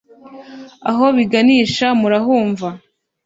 [0.89, 2.67] aho biganisha murahumva